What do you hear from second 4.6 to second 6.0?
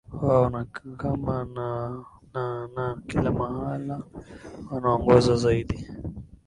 wanaongozwa zaidi